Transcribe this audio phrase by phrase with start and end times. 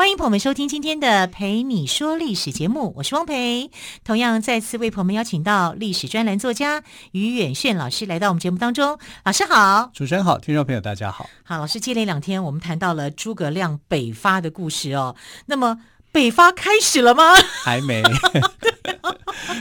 [0.00, 3.70] 欢迎朋友们收听今天的《陪你说历史》节目，我是汪培。
[4.02, 6.82] 同样再次为朋友们邀请到历史专栏作家
[7.12, 8.98] 于远炫老师来到我们节目当中。
[9.26, 11.28] 老师好，主持人好，听众朋友大家好。
[11.42, 15.14] 好，老师接连两天我们谈到了诸葛亮北伐的故事哦。
[15.44, 15.76] 那么
[16.12, 17.34] 北伐开始了吗？
[17.64, 18.02] 还没。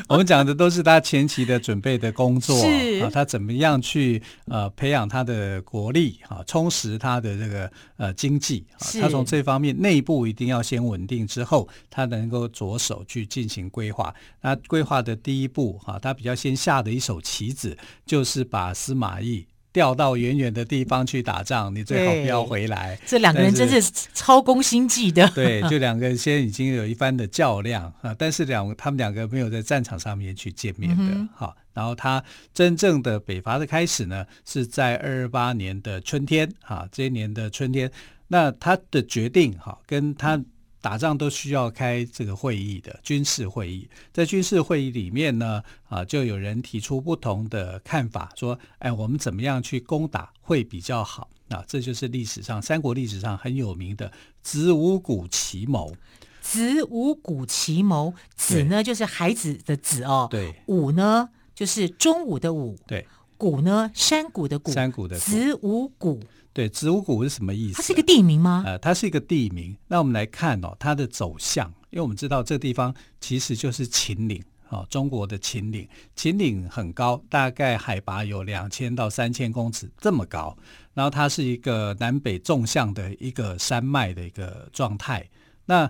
[0.08, 2.56] 我们讲的都是他前期的准备的工作
[3.02, 14.14] 啊，他怎么样去呃培养他的国力啊，充实他的这个呃经济啊，他从这方面内部一定要先稳定之后，他能够着手去进行规划。
[14.42, 19.46] 那规划的第一步啊，他比较先下的一手棋子，就是把司马懿。
[19.72, 23.00] 调到远远的地方去打仗，你最好不要回来。
[23.06, 23.82] 这两个人真是
[24.14, 25.28] 超攻心计的。
[25.36, 31.28] 对，就两个人先已经有一番的较量啊，但是两他们两个没有在战场上面去见面的。
[31.36, 37.92] 好、嗯，然后他真正的北伐的开始呢，是在二二八年的春天啊，这一年的春天。
[38.28, 40.42] 那他的决定哈，跟他。
[40.82, 51.30] 打仗都需要开这个会议的军事会议，在军事会议里面呢，啊，就有人提出不同的看法，说，哎，我们怎么样去攻打会比较好？
[51.50, 55.96] 啊，这就是历史上三国历史上很有名的子午谷奇谋。
[56.42, 63.06] 子午谷奇谋，子呢就是孩子的子哦，对，午呢就是中午的午，对，
[63.40, 66.20] 谷呢山谷的谷，山谷的谷，子午谷。
[66.52, 67.78] 对，子午谷是什么意思？
[67.78, 68.64] 它是一个地名吗？
[68.66, 69.78] 呃，它是一个地名。
[69.88, 75.88] 那我们来看哦，它的走向，因为我们知道这个地方其实就是秦岭哦，中国的秦岭。
[76.18, 80.58] 秦岭很高，大概海拔有两千到三千公尺这么高。
[80.94, 85.30] 然后它是一个南北纵向的一个山脉的一个状态。
[85.66, 85.90] 那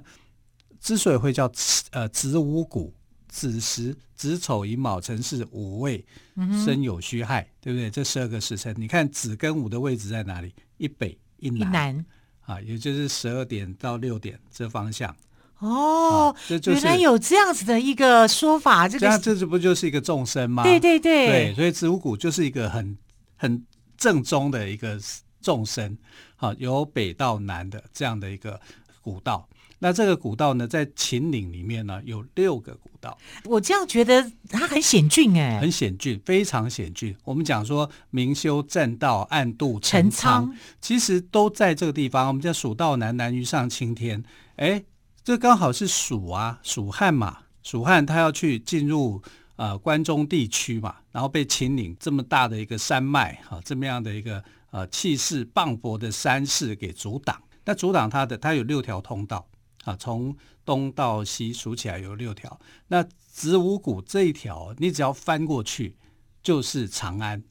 [0.79, 1.51] 之所以会叫
[1.91, 2.93] 呃子午谷。
[3.29, 6.03] 子时子丑寅卯辰巳午未
[6.35, 7.89] 申酉戌亥，对不对？
[7.89, 10.53] 这十二个时辰，你看子跟午的位置在哪里？
[10.77, 12.05] 一北一南，一南
[12.41, 15.15] 啊，也就是十二点到六点这方向。
[15.59, 18.87] 哦，啊这就是、原来有这样子的一个说法。
[18.87, 20.63] 这个这这不就是一个纵深吗？
[20.63, 22.97] 对对对，对，所以子午谷就是一个很
[23.35, 23.63] 很
[23.95, 24.99] 正宗的一个
[25.39, 25.97] 纵深，
[26.35, 28.59] 好、啊，由北到南的这样的一个
[29.01, 29.47] 古道。
[29.81, 33.17] 那这个古道呢，在秦岭里面呢，有六个古道。
[33.45, 37.15] 我这样觉得它很险峻哎，很险峻，非常险峻。
[37.23, 42.27] 我们讲说明修栈道，暗度陈仓，其实都在这个地方。
[42.27, 44.21] 我们叫蜀道难，难于上青天。
[44.57, 44.83] 哎，
[45.23, 49.21] 这刚好是蜀啊，蜀汉嘛，蜀汉他要去进入
[49.55, 57.41] 呃关中地区嘛，然后被秦岭这么大的一个山脉哈，这么样的一个呃气势磅礴的山势给阻挡。
[57.63, 59.47] 那阻挡它的，它有六条通道。
[59.89, 65.95] 啊，从东到西数起来有六条，那子午谷这一条，你只要翻过去
[66.43, 67.43] 就是长安。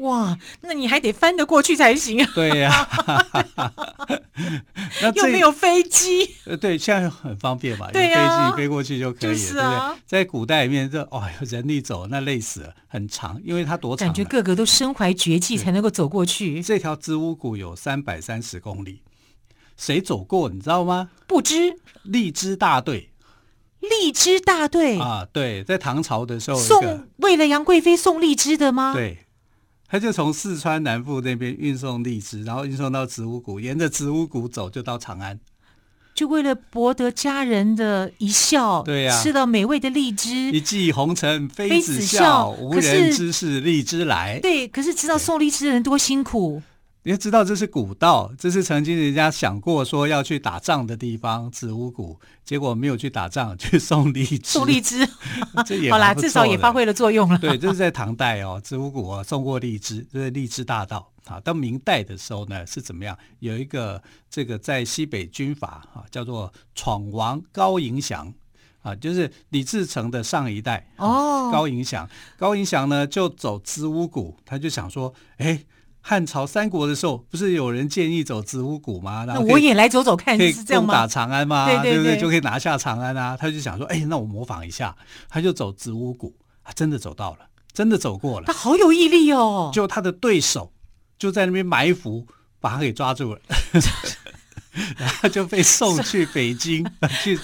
[0.00, 2.30] 哇，那你还得翻得过去才行啊！
[2.34, 3.24] 对呀、啊，
[5.00, 6.34] 那又没有飞机。
[6.44, 10.02] 呃，对，现在很方便嘛， 对呀、啊，飞机飞过去就可以了，就是啊、对不对？
[10.04, 14.06] 在古代里面，这哦，人力走那累死了，很长，因为它多长？
[14.06, 16.62] 感觉个个都身怀绝技才能够走过去。
[16.62, 19.00] 这条子午谷有三百三十公里。
[19.76, 20.48] 谁走过？
[20.48, 21.10] 你知道吗？
[21.26, 21.78] 不知。
[22.02, 23.10] 荔枝大队，
[23.80, 28.94] 荔枝大队啊，对，在唐朝的时候，送为了杨贵妃送荔枝的吗？
[28.94, 29.26] 对，
[29.88, 35.40] 他就从四川南部那边运送荔枝，然后运送到子午谷，沿着子午谷走，就到长安，
[36.14, 38.82] 就为了博得佳人的一笑。
[38.84, 44.38] 对呀、啊，吃到美味的荔枝，一骑红尘妃子笑，无人知是荔枝来。
[44.38, 46.62] 对，可是知道送荔枝的人多辛苦。
[47.06, 54.50] 你要知道这是古道，这是曾经人家想过说要去打仗的地方，子午谷，结果没有去打仗，去送荔枝。
[54.50, 55.08] 送荔枝，
[55.64, 57.38] 这也好啦，至少也发挥了作用了。
[57.38, 61.38] 对，这是在唐代哦，子午谷啊送过荔枝，这是荔枝大道啊。
[61.38, 63.16] 到明代的时候呢，是怎么样？
[63.38, 68.34] 有一个这个在西北军阀啊，叫做闯王高迎祥
[68.82, 71.52] 啊，就是李自成的上一代哦。
[71.52, 75.64] 高迎祥，高迎祥呢就走子午谷，他就想说，哎。
[76.08, 79.24] 汉朝三国的时候，不是有人建议走子午谷吗？
[79.26, 81.66] 那我也来走走看，可以攻打长安吗？
[81.66, 82.16] 对对对，对不对？
[82.16, 83.36] 就可以拿下长安啊！
[83.36, 84.94] 他就想说，哎，那我模仿一下，
[85.28, 86.32] 他就走子午谷，
[86.62, 87.38] 他真的走到了，
[87.72, 88.46] 真的走过了。
[88.46, 89.72] 他好有毅力哦！
[89.74, 90.72] 就他的对手
[91.18, 92.24] 就在那边埋伏，
[92.60, 93.40] 把他给抓住了。
[94.98, 96.84] 然后就被送去北京
[97.22, 97.38] 去。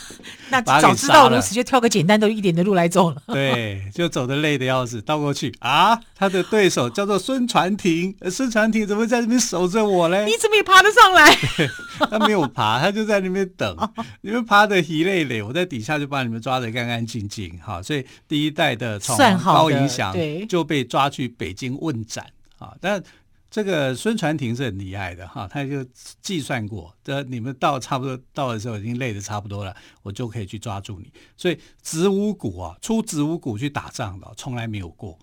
[0.50, 3.22] 那早知道如此，就挑个简单的一点的路来走了。
[3.28, 5.98] 对，就走的累的要死，倒过去啊！
[6.14, 10.26] 他的对手叫做孙传庭，孙传庭怎么在那边守着我嘞？
[10.26, 11.34] 你怎么也爬得上来？
[12.10, 13.76] 他没有爬，他就在那边等。
[14.20, 17.58] 你们爬得疲累累，我在底下就把你们抓得干干净净。
[17.58, 20.14] 哈，所以第一代的闯王高迎祥
[20.48, 22.26] 就被抓去北京问斩
[22.58, 22.74] 啊！
[22.80, 23.02] 但
[23.52, 25.84] 这个孙传庭是很厉害的哈，他就
[26.22, 31.12] 计算过，这你们到差不多到的时候已经累得差不多了，我就可以去抓住你。
[31.36, 35.18] 所以子午谷啊，出子午谷去打仗的从来没有过，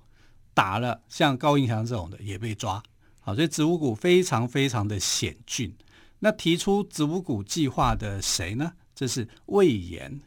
[0.54, 2.84] 打了像高迎祥这种的也被抓。
[3.20, 5.76] 好，所以子午谷非常非常的险峻。
[6.20, 8.74] 那提出子午谷计划的谁呢？
[8.94, 10.22] 这是魏延，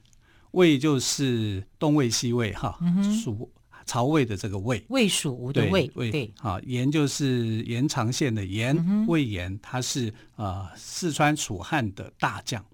[0.50, 2.76] 魏就是东魏西魏哈，
[3.22, 3.48] 蜀。
[3.84, 12.64] 曹魏的这个魏，魏蜀吴的魏，魏对，啊，延就是延长线的延，嗯、魏延他是啊、呃、四川楚汉的大将。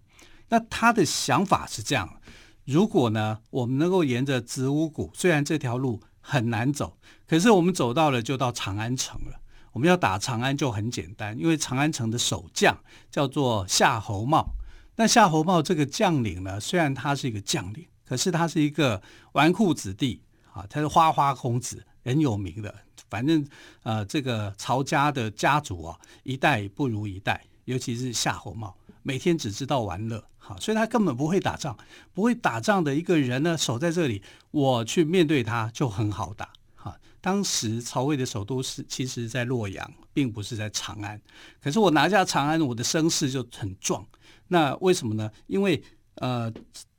[0.48, 2.20] 那他的想法是这样：
[2.64, 9.40] 如果呢，我们能够沿着子午谷，虽然这条路很难走，可是我们走到了就到长安城了。
[9.72, 12.78] 我们要打长安就很简单，因为长安城的守将
[13.10, 14.54] 叫做夏侯茂。
[14.96, 19.00] 那夏侯茂这个将领呢，虽然他是一个将领，可是他是一个
[19.32, 20.22] 纨绔子弟。
[20.58, 22.74] 啊，他是花花公子，很有名的。
[23.08, 23.46] 反正
[23.84, 31.74] 呃，这个曹家的家族啊，一代不如一代，尤其是夏侯茂，每天只知道玩乐，好，所以他根本不会打仗。
[32.12, 36.50] 不会打仗的一个人呢，守在这里，我去面对他就很好打。
[36.74, 41.18] 哈，当时曹魏的首都是其实在洛阳，并不是在长安。
[41.62, 44.06] 可是我拿下长安，我的声势就很壮。
[44.48, 45.30] 那为什么呢？
[45.46, 45.82] 因为
[46.16, 46.52] 呃，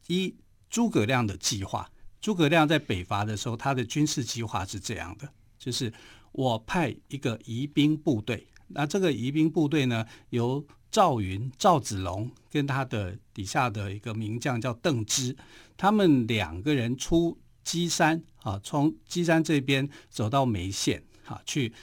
[0.07, 0.33] 一
[0.71, 1.87] 诸葛亮的计划。
[2.21, 5.27] 诸葛亮在北伐的时候，他的军事计划是这样的：
[5.57, 5.91] 就是
[6.31, 15.35] 我派一个疑兵部队，那这个疑兵部队呢，由赵云、赵子龙跟他的底下的一个名将叫邓芝，
[15.77, 21.73] 他们两个人出箕山啊，从箕山这边走到眉县啊，去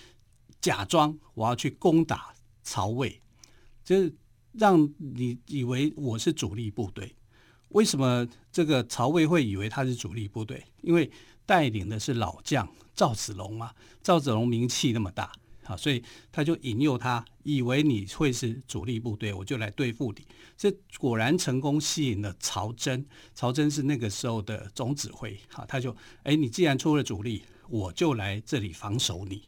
[0.61, 3.23] 假装我要去攻打曹魏，
[3.83, 4.15] 就是
[4.53, 7.16] 让你以为我是主力部队。
[7.71, 10.65] 为什么这个曹魏会以为他是主力部队？
[10.83, 11.11] 因为
[11.45, 13.73] 带领的是老将赵子龙嘛，
[14.03, 15.31] 赵子龙名气那么大
[15.65, 20.27] 啊，所以他就引诱他，以为你会是主力部队，我就来对付你。
[20.57, 23.05] 这果然成功吸引了曹真，
[23.35, 29.43] 曹真是那个时候的总指挥啊，他就哎，你既然出了主力，我就来这里防守你。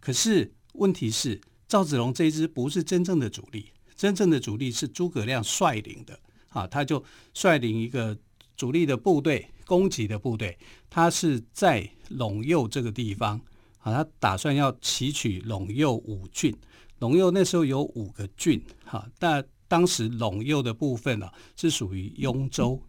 [0.00, 6.18] 可是问题是，赵子龙这支不是真正的主力，真正的主力是诸葛亮率领的。
[6.48, 7.02] 啊，他就
[7.32, 8.16] 率领一个
[8.56, 10.58] 主力的部队，攻击的部队，
[10.88, 13.40] 他是在陇右这个地方，
[13.78, 16.56] 啊，他打算要奇取陇右五郡。
[17.00, 22.82] 陇右那时候有五个郡，哈，但当时陇右的部分呢、啊，是属于雍州，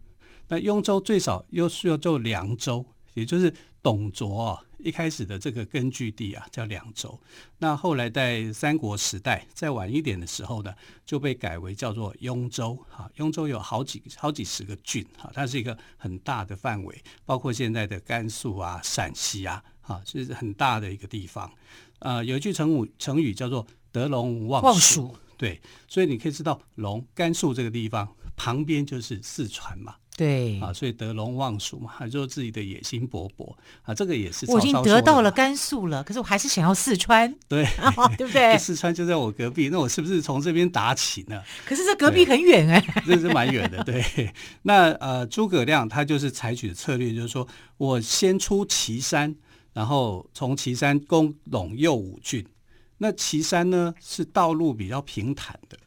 [0.48, 2.84] 那雍州最少又需要做凉州，
[3.14, 4.62] 也就是董卓啊。
[4.82, 7.18] 一开始的这个根据地啊，叫凉州。
[7.58, 10.74] 那后来在三国时代再晚一点的时候呢，
[11.04, 12.78] 就被改为叫做雍州。
[12.88, 21.50] 哈，雍州有好几好几十个郡，哈，它是一个很大的范围，包括现在的甘肃啊、陕西啊，哈，是很大的一个地方。
[22.00, 25.14] 呃，有一句成语，成语叫做得陇望蜀。
[25.36, 29.96] 对，所以你可以知道，陇甘肃这个地方旁边就是四川嘛。
[30.20, 34.44] 对啊，所以得陇望蜀嘛，还说自己的野心勃勃啊，这个也是。
[34.50, 37.64] 我已经得到了甘肃了，可是我还是想要四川， 对，
[38.18, 38.56] 对不对？
[38.60, 41.42] 四川就在我隔壁，那我是不是从这边打起呢？
[41.64, 43.82] 可是这隔壁很远哎，这是蛮远的。
[43.82, 47.48] 对，那呃，诸葛亮他就是采取的策略，就是说
[47.78, 49.34] 我先出祁山，
[49.72, 52.46] 然后从祁山攻陇右五郡。
[52.98, 55.78] 那祁山呢，是道路比较平坦的。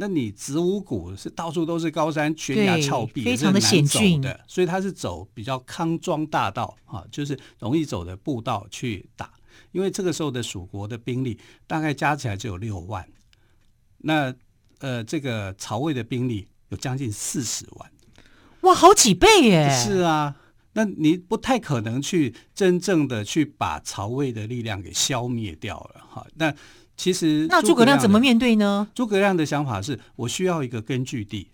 [0.00, 9.32] 那你子午谷是到处都是高山悬崖峭壁，非常的险峻的，所以它是走比较康庄大道啊，就是容易走的步道去打。
[9.72, 13.06] 因为这个时候的蜀国的兵力大概加起来只有六万，
[13.98, 14.32] 那
[14.78, 17.90] 呃，这个曹魏的兵力有将近四十万，
[18.60, 19.68] 哇，好几倍耶！
[19.84, 20.36] 是啊，
[20.74, 26.24] 那你不太可能去真正的去把曹魏的力量给消灭掉了哈。
[26.36, 26.54] 那
[26.98, 28.88] 其实，那诸葛亮怎么面对呢？
[28.92, 31.46] 诸葛亮的想法是我需要一个根据地。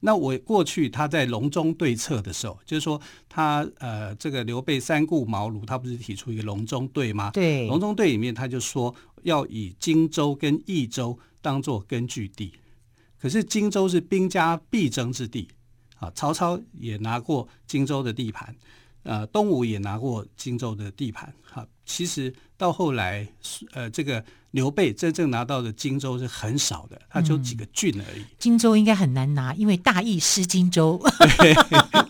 [0.00, 7.30] 那我过去他在隆中对策的时候，就是说他呃，这个刘备三顾茅庐，他不是提出一个隆中对吗？
[7.30, 12.52] 对，隆中对里面他就说要以荆州跟益州当做根据地。
[13.18, 15.48] 可是荆州是兵家必争之地
[15.96, 18.54] 啊，曹操也拿过荆州的地盘。
[19.04, 23.26] 呃，东吴也拿过荆州的地盘，哈，其实到后来，
[23.72, 28.20] 呃，这个刘备真正拿到的荆州是很少的，他就几个郡而已。
[28.20, 30.98] 嗯、荆州应该很难拿，因为大意失荆州，
[31.38, 31.54] 对，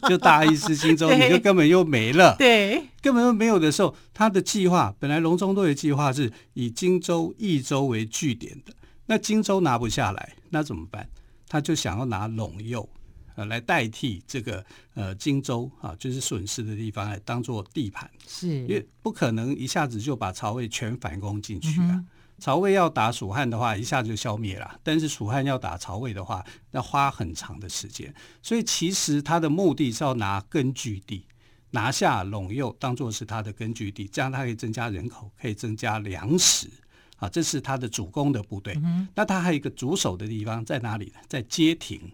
[0.08, 8.72] 就大意失荆州，你就根本又没了，对，根本又没有的时候，他的计划本来隆中对的计划是以荆州、益州为据点的，
[9.06, 11.08] 那荆州拿不下来，那怎么办？
[11.48, 12.88] 他就想要拿陇右。
[13.36, 14.64] 呃，来代替这个
[14.94, 21.90] 呃荆州啊，就是损失的地方，来当做地盘，是，因为不可能一下子就把曹魏全反攻进去啊。
[21.90, 22.06] 嗯、
[22.38, 28.14] 曹魏要打蜀汉的话，一下子就消灭了；但是蜀汉要打曹魏的话，要花很长的时间。
[28.40, 31.26] 所以其实他的目的是要拿根据地，
[31.70, 36.68] 拿下陇右，当做是他的根据地，这样他可以增加人口，可以增加粮食
[37.16, 38.74] 啊，这是他的主攻的部队。
[38.84, 41.20] 嗯、那他还有一个主守的地方在哪里呢？
[41.28, 42.12] 在街亭。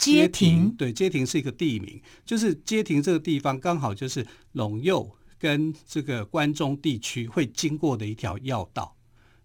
[0.00, 8.96] 街亭，对，街亭是一个地名，就是街亭这个地方刚好就是陇右跟这个关中地区会经过的一条要道，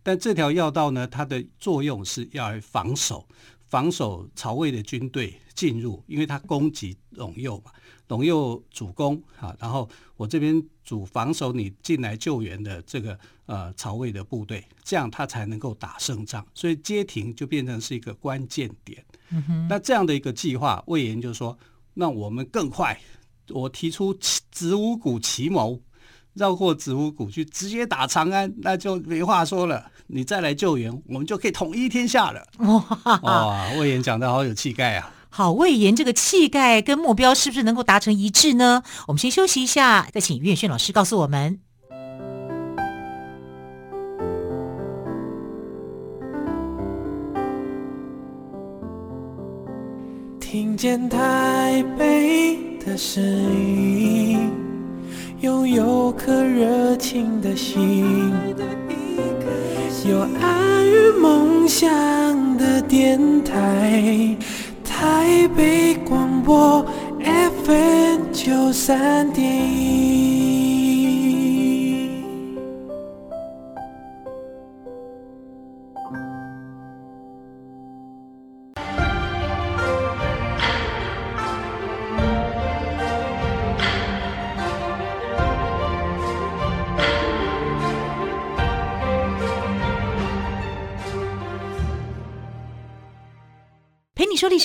[0.02, 3.28] 但这条要道呢，它的作用是要来防守，
[3.68, 7.72] 防守曹魏的军队进入，因为它攻击陇右嘛。
[8.08, 16.46] 陇右主攻啊，然后我这边主防守你进来救援的这个呃曹魏的部队，这样他才能够打胜仗。
[16.54, 19.04] 所以街亭就变成是一个关键点。
[19.30, 19.68] 嗯哼。
[19.68, 21.58] 那这样的一个计划，魏延就说
[21.96, 23.00] ：“那我们更快，
[23.50, 24.14] 我提出
[24.52, 25.82] 子午谷奇谋，
[26.34, 29.92] 绕过子午谷去直接打长安，那就没话说了。
[30.08, 32.48] 你再来救援，我们就可以统一天下了。
[32.60, 35.12] ”哇，哇，魏延讲的好有气概啊！
[35.38, 38.84] 好，魏延这个气概跟目标是不是能够达成一致呢？
[39.08, 41.60] 我们先休息一下，再请于远炫老师告诉我们。
[50.40, 54.50] 听见台北的声音，
[55.42, 58.32] 拥有颗热情的心，
[60.08, 61.92] 有爱与梦想
[68.86, 69.35] sand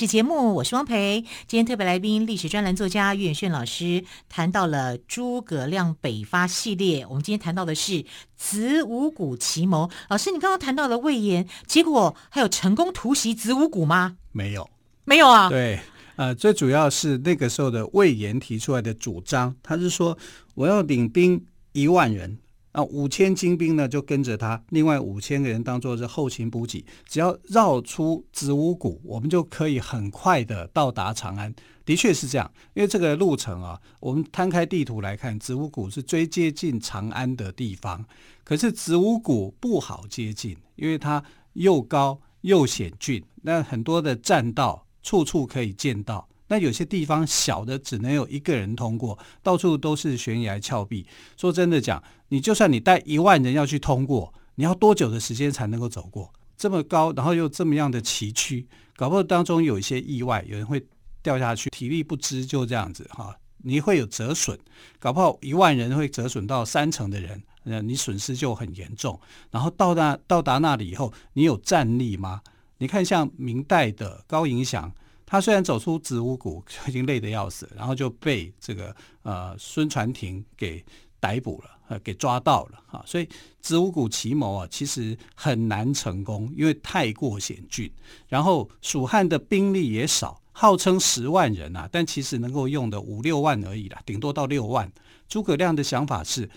[0.01, 1.23] 历史节目，我是汪培。
[1.45, 7.05] 今天特别来宾，历史专栏作家岳远炫老师谈到了诸葛亮北伐系列。
[7.05, 8.03] 我们今天谈到的是
[8.35, 9.91] 子午谷奇谋。
[10.09, 14.17] 老师，你刚刚谈到了魏延，结果还有成功突袭子午谷吗？
[14.31, 14.67] 没有，
[15.05, 15.49] 没有啊。
[15.49, 15.79] 对，
[16.15, 20.17] 呃，最主要是那个时候的魏延提出来的主张，他是说
[20.55, 22.39] 我要领兵一万人。
[22.71, 31.53] 啊，五千精兵呢就跟着他，另外五千个人当做是后勤补给，只要绕出子午谷，我们就可以很快的到达长安。
[31.83, 38.05] 的确是这样，因为这个路程啊，我们摊开地图来看，子午谷是最接近长安的地方。
[38.43, 41.21] 可是子午谷不好接近，因为它
[41.53, 46.27] 又高又险峻，那很多的栈道处处可以见到。
[46.51, 51.07] 那有些地方小的只能有一个人通过，到处都是悬崖峭壁。
[51.37, 56.33] 说真的讲，你就算你带一万人要去通过，你要多久的时间才能够走过？
[56.57, 58.65] 这么高，然后又这么样的崎岖，
[58.97, 60.85] 搞不好当中有一些意外，有人会
[61.23, 64.59] 掉下去，体力不支，就这样子哈，你会有折损，
[64.99, 69.17] 搞不好一万人会折损到三成的人，那你损失就很严重。
[69.51, 72.41] 然后到达到达那里以后，你有战力吗？
[72.79, 74.91] 你看像明代的高迎祥。
[75.31, 80.83] 他虽然走出子午谷 已经累得要死，然后就被这个呃孙传庭给
[81.21, 83.29] 逮捕了，呃给抓到了啊，所以
[83.61, 87.89] 子午谷奇谋啊其实很难成功，因为太过险峻，
[88.27, 94.91] 然后蜀汉的兵力也少，号称十万人啊，但其实能够用的五六万而已啦，顶多到六万。
[95.29, 96.49] 诸葛亮的想法是，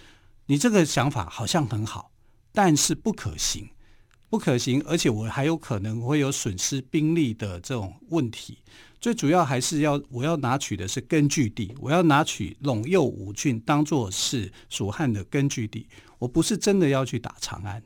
[0.47, 2.11] 你这个想法好像很好，
[2.52, 3.69] 但是不可行。
[4.34, 8.58] 不可行，而且我还有可能会有损失兵力的这种问题。
[9.00, 15.86] 最主要还是要我要拿取的是根据地，我要拿取陇右五郡当做是蜀汉的根据地。
[16.18, 17.80] 我不是真的要去打长安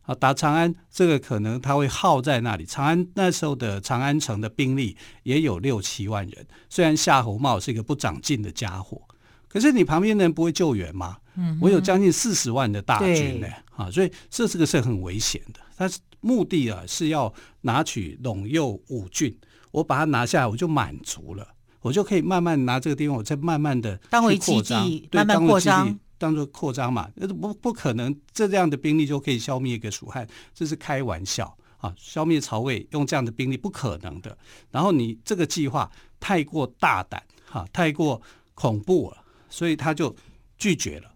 [0.00, 2.64] 啊，打长安这个可能他会耗在那里。
[2.64, 9.02] 长安那时候的长安城的兵力也有六七万人，虽然夏侯茂是一个不长进的家伙，
[9.48, 11.18] 可是你旁边的人不会救援吗？
[11.36, 15.60] 嗯，我有将近四十万的大军呢，啊，所以这是个是很危险的。
[15.80, 17.32] 他目的啊是要
[17.62, 19.34] 拿取陇右五郡，
[19.70, 21.54] 我把它拿下来，我就满足了。
[21.80, 27.08] 我就可以慢慢拿这个地方，我再慢慢的当为基地，慢慢扩张，当做扩张嘛。
[27.40, 31.94] 不不可能这样的兵力就可以消灭一个蜀汉，这是开玩笑啊！
[31.96, 34.36] 消灭曹魏用这样的兵力不可能的。
[34.70, 38.20] 然后你这个计划太过大胆哈、啊，太过
[38.52, 39.16] 恐怖了，
[39.48, 40.14] 所以他就
[40.58, 41.10] 拒绝了。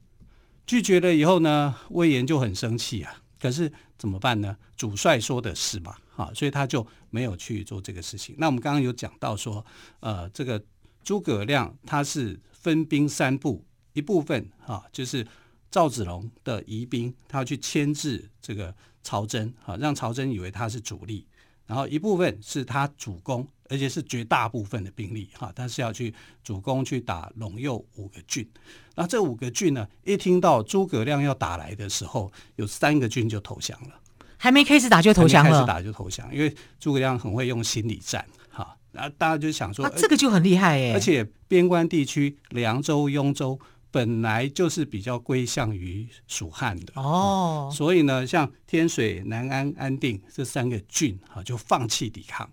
[0.67, 3.17] 拒绝了以后呢，魏延就很生气啊。
[3.45, 4.57] 可是怎么办呢？
[4.75, 8.35] 主帅说的是嘛，啊，所以他就没有去做这个事情。
[8.39, 9.63] 那我们刚刚有讲到说，
[10.01, 10.59] 呃，这个
[11.03, 15.27] 诸葛亮他是分兵三部，一部分啊，就是
[15.71, 21.27] 赵子龙的疑兵，他要去牵制这个曹真，啊，让曹真以为他是主力。
[21.67, 28.49] 然后一部分是他主攻，而且是绝大部分的兵力哈，他是要去主攻去打陇右五个郡。
[28.95, 34.01] 那这五个郡呢，一听到诸葛亮要打来的时候，有三个郡就投降了，
[34.37, 38.77] 还没开始打就投降了，开始打就投降，因为诸葛亮很会用心理战哈。
[38.93, 43.59] 然后大家就想说，啊，这个就很厉害耶，而且边关地区凉州、雍州。
[43.91, 52.51] 本来就是比较归向于蜀汉的哦、嗯，所以呢，像天水、南安、安定这三个郡哈，就放弃抵抗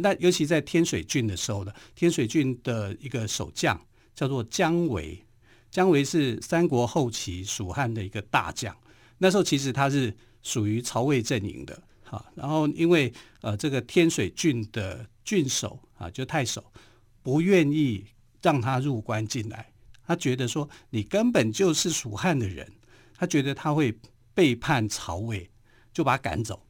[0.00, 3.80] 那尤其在天水郡的时候呢，天水郡的一个守将
[4.14, 5.22] 叫做姜维，
[5.70, 8.76] 姜维是三国后期蜀汉的一个大将。
[9.18, 12.24] 那时候其实他是属于曹魏阵营的哈。
[12.34, 16.72] 然后因为呃这个天水郡的郡守啊，就太守
[17.22, 18.06] 不愿意
[18.40, 19.70] 让他入关进来。
[20.06, 22.70] 他觉得说你根本就是蜀汉的人，
[23.16, 23.96] 他觉得他会
[24.34, 25.50] 背叛曹魏，
[25.92, 26.66] 就把他赶走。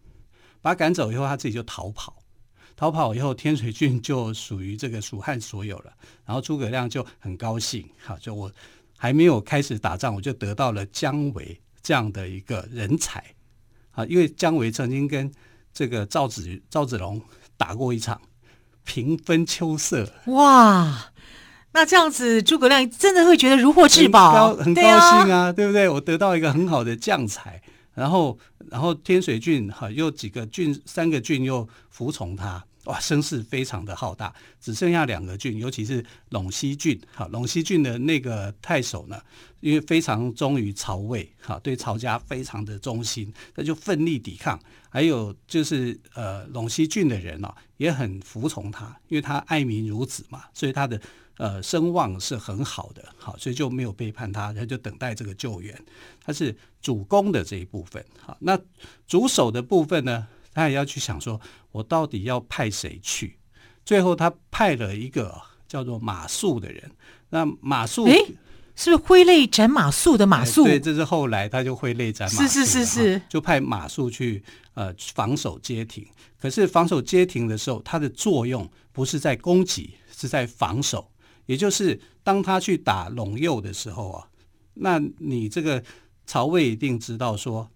[0.61, 2.22] 把他赶走以后，他自己就逃跑。
[2.83, 5.93] 逃跑以后，天水郡 就属于这个蜀汉所有了。
[6.27, 8.51] 然后诸葛亮就很高兴，哈，就我
[8.99, 13.25] 还没有开始打仗，我就得到了姜维这样的一个人才
[13.93, 14.05] 啊。
[14.07, 15.31] 因为姜维曾经跟
[15.73, 17.23] 这个赵子赵子龙
[17.57, 18.21] 打过一场，
[18.83, 20.13] 平分秋色。
[20.27, 21.13] 哇！
[21.75, 25.89] 那这样子，诸葛亮真的会觉得如获至宝，很高兴啊，对不对？
[25.89, 27.63] 我得到一个很好的将才，
[27.95, 28.37] 然后，
[28.73, 34.35] 然后天水郡哈又几个郡，三个郡又服从他，哇，声势非常的浩大。
[34.61, 39.21] 只剩下两个郡，尤其是陇西郡，哈，陇西郡的那个太守呢，
[39.61, 44.59] 因为非常忠于曹魏，哈，对曹家非常的忠心，他就奋力抵抗。
[44.89, 51.01] 还有就是呃，陇西郡的人啊，也很服从他，因为他爱民如子嘛，所以他的。
[51.39, 55.77] 呃，声望是很好的，好，所以就没有背叛他，他就等待这个救援。
[56.23, 58.57] 他是主攻的这一部分，好，那
[59.09, 63.39] 主守的部分呢，他也要去想说，我到底要派谁去？
[63.85, 65.35] 最后他派了一个
[65.67, 66.91] 叫做马谡的人。
[67.31, 68.17] 那马谡，哎，
[68.77, 70.65] 是不是挥泪斩马谡的马谡？
[70.65, 74.43] 对，这是后来他就挥泪斩马谡，是是是是，就派马谡去
[74.75, 76.07] 呃防守街亭。
[76.39, 81.11] 可是防守街亭的时候，它的作用不是在攻击，是在防守。
[81.47, 84.29] 也就是当他去打陇右的时候啊，
[84.75, 85.83] 那你这个
[86.25, 87.69] 曹魏一定知道说，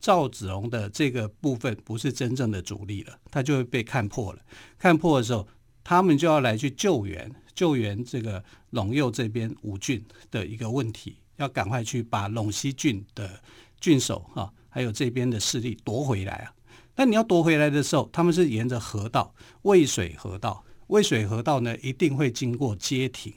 [0.00, 4.38] 赵子龙的这个部分不是真正的主力了，他就会被看破了。
[4.78, 5.46] 看破的时候，
[5.82, 13.40] 他们就要来去救援，救援这个陇右这边五郡的一个问题，要赶快去把陇西郡的
[13.80, 16.52] 郡守哈，还有这边的势力夺回来啊。
[16.94, 20.64] 那你要夺回来的时候，他们是沿着河道，渭水河道。
[20.88, 23.32] 渭水河道呢，一定会经过街亭，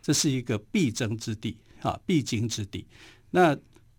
[0.00, 2.86] 这是一个必争之地啊，必经之地。
[3.30, 3.54] 那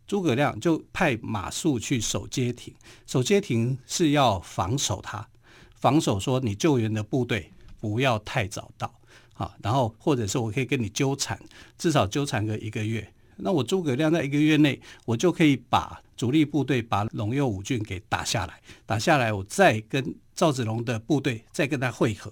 [0.07, 2.73] 诸葛亮就派马谡去守街亭，
[3.07, 5.27] 守街亭是要防守他，
[5.75, 8.93] 防守说你救援的部队不要太早到
[9.33, 11.39] 啊，然后或者是我可以跟你纠缠，
[11.77, 13.11] 至少纠缠个一个月。
[13.37, 22.31] 那我诸葛亮在一个月内，我就可以把主力部队把陇右五郡给打下来，打下来我再跟赵子龙的部队再跟他会合。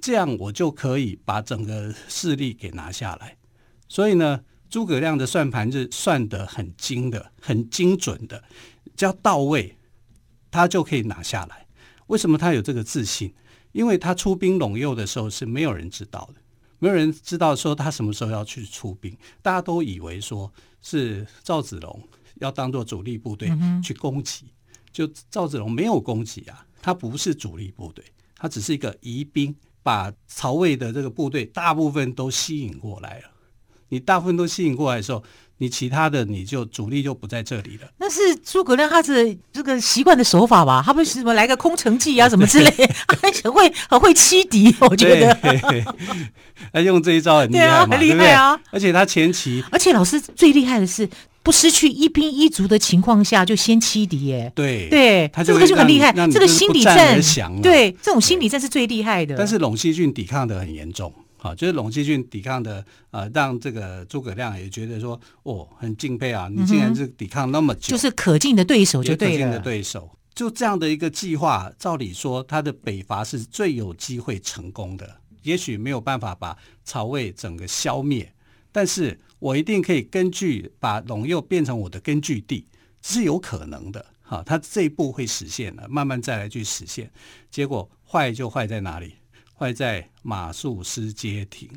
[0.00, 3.36] 这样我就可以把整个势力给拿下来，
[3.86, 8.42] 所以呢，诸葛亮的算盘是算得很精的、很精准的，
[8.96, 9.76] 只要到位，
[10.50, 11.66] 他就可以拿下来。
[12.06, 13.34] 为什么他有这个自信？
[13.72, 16.40] 因为他出兵陇右的时候是没有人知道的，
[16.78, 22.02] 没有人知道说他什么时候要去出兵，大家都以为说是赵子龙
[22.36, 23.50] 要当做主力部队
[23.84, 24.46] 去攻击，
[24.90, 28.02] 就赵子龙没有攻击啊，他不是主力部队，
[28.36, 29.54] 他只是一个疑兵。
[29.84, 33.31] 把曹魏的这个部队大部分都吸引过来了，
[33.92, 35.22] 你大部分都吸引过来的时候，
[35.58, 37.86] 你其他的你就主力就不在这里了。
[37.98, 40.82] 那是诸葛亮他的这个习惯的手法吧？
[40.84, 42.70] 他不是什么来个空城计啊什么之类，
[43.44, 45.36] 很会很会欺敌，我觉得。
[46.72, 48.58] 他用这一招很厉害嘛，很厉害啊！
[48.70, 51.06] 而且他前期，而且老师最厉害的是。
[51.44, 57.20] 不失去一兵一卒的情况下就先欺敌耶，对对，他这个就很厉害，这个心理战，
[57.60, 59.34] 对这种心理战是最厉害的。
[59.36, 78.32] 但是陇西郡抵抗的很严重，好，就是陇西郡抵抗的，呃，让这个诸葛亮也觉得说，哦，很敬佩啊，你竟然是抵抗那么久，就是可敬的对手，就对了，可敬的对手，就这样的一个计划，照理说他的北伐是最有机会成功的，也许没有办法把曹魏整个消灭，
[78.70, 82.68] 但是我一定可以根据把陇右变成我的根据地，
[83.00, 87.10] 这是有可能的，哈，他这一步会实现的，慢慢再来去实现，
[87.50, 89.16] 结果坏就坏在哪里？
[89.62, 91.70] 坏在马术师街亭，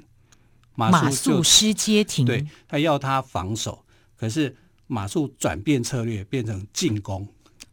[0.73, 7.27] 马术师街亭，对，他要他防守，可是马术转变策略，变成进攻。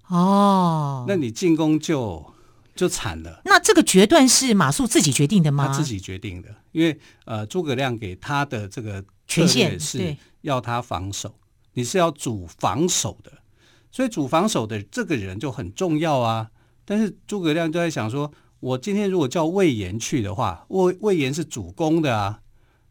[0.09, 2.23] 哦，那你进攻就
[2.75, 3.41] 就惨了。
[3.47, 5.69] 那这个决断是马术自己决定的吗？
[5.69, 11.35] 他自己决定的，因为呃，诸葛亮给他的这个权限是要他防守，
[11.73, 13.33] 你是要主防守的，
[13.91, 16.51] 所以主防守的这个人就很重要啊。
[16.85, 18.31] 但是诸葛亮就在想说。
[18.63, 22.41] 我今天如果叫魏延去的话，魏魏延是主攻的啊，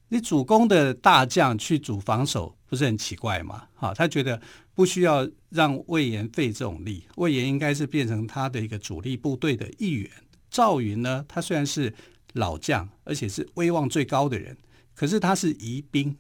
[0.10, 3.70] 你主攻的大将去主防守，不是很奇怪吗？
[3.76, 4.42] 好，他觉得
[4.76, 10.12] 不需要让魏延费这种力，魏延应该是变成他的一个主力部队的一员。
[10.50, 11.94] 赵云呢，他虽然是
[12.34, 14.58] 老将，而且是威望最高的人，
[14.94, 16.14] 可是他是疑兵，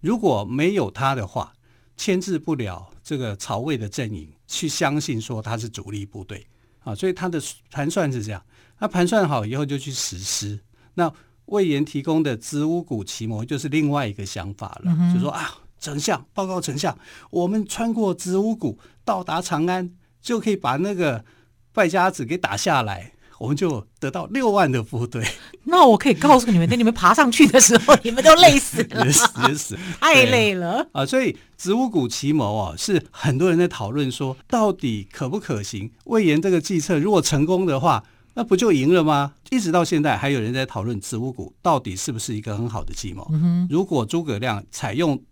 [0.00, 1.52] 如果没有他的话，
[1.96, 6.46] 牵制不了这个曹魏的阵营，去相信说他是主力部队
[6.84, 8.40] 啊，所以他的盘算是这样。
[8.82, 10.58] 他盘算好以后就去实施。
[10.94, 11.08] 那
[11.44, 16.98] 魏延提供的子午谷奇谋就是另外一个想法了，嗯、就说啊，丞相报告丞相，
[17.30, 19.88] 我们穿过子午谷到达长安，
[20.20, 21.24] 就可以把那个
[21.72, 25.24] 败家子给打下来，我们就得到六万的部队。
[25.62, 31.06] 那我可以告诉你们，等你们爬上去的时候，你们都累死了，累 死也死， 太累了啊！
[31.06, 35.92] 所以子午谷奇谋啊，是很多人在讨论说，到底可不可行？
[36.06, 38.02] 魏延这个计策如果成功的话。
[38.34, 39.34] 那不就赢了吗？
[39.50, 43.28] 一直到现在，还有人在讨论子午谷到底是不是一个很好的计谋。
[43.32, 45.22] 嗯、如果诸葛亮采用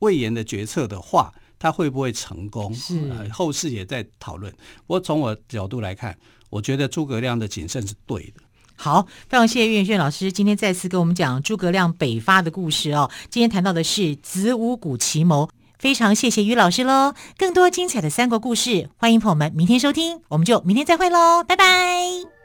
[0.00, 2.72] 魏延的决策的话，他会不会成功？
[2.74, 4.52] 是、呃、后世也在讨论。
[4.86, 6.16] 不过从我角度来看，
[6.50, 8.42] 我觉得诸葛亮的谨慎是对的。
[8.76, 13.10] 好，非常谢谢于远炫老师今天再次跟我们讲诸葛亮北伐的故事哦。
[13.28, 17.14] 今天谈到的是子午谷奇谋，非常谢谢于老师喽。
[17.36, 20.20] 更多精彩的三国故事，欢迎朋友们明天收听。
[20.28, 22.39] 我们就明天再会喽，拜拜。